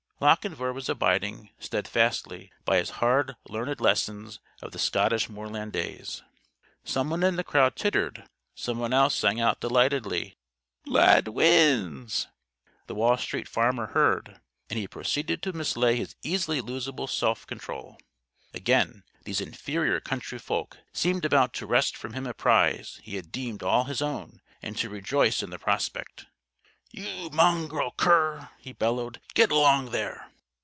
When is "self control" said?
17.09-17.97